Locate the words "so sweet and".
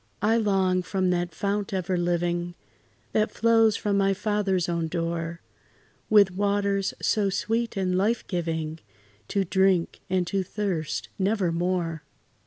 6.99-7.95